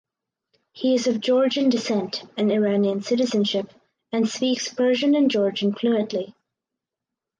He 0.71 0.95
is 0.95 1.05
of 1.05 1.19
Georgian 1.21 1.69
descent 1.69 2.23
and 2.35 2.51
Iranian 2.51 3.03
citizenship 3.03 3.71
and 4.11 4.27
speaks 4.27 4.73
Persian 4.73 5.13
and 5.13 5.29
Georgian 5.29 5.75
fluently. 5.75 6.33